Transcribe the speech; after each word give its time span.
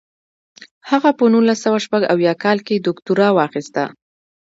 هغه 0.89 1.09
په 1.17 1.23
نولس 1.33 1.59
سوه 1.65 1.79
شپږ 1.85 2.01
اویا 2.13 2.33
کال 2.43 2.57
کې 2.67 2.75
دوکتورا 2.85 3.27
واخیسته. 3.33 3.83